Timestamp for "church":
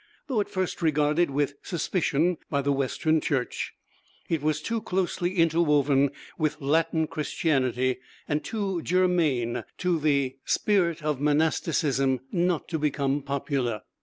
3.21-3.75